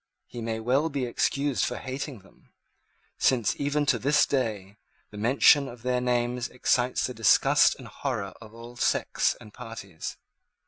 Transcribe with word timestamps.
He 0.25 0.41
may 0.41 0.59
well 0.59 0.89
be 0.89 1.05
excused 1.05 1.63
for 1.63 1.75
hating 1.77 2.21
them; 2.21 2.49
since, 3.19 3.55
even 3.59 3.83
at 3.83 4.01
this 4.01 4.25
day, 4.25 4.77
the 5.11 5.17
mention 5.19 5.67
of 5.67 5.83
their 5.83 6.01
names 6.01 6.47
excites 6.47 7.05
the 7.05 7.13
disgust 7.13 7.75
and 7.77 7.87
horror 7.87 8.33
of 8.41 8.51
all 8.51 8.75
sects 8.77 9.35
and 9.39 9.53
parties. 9.53 10.17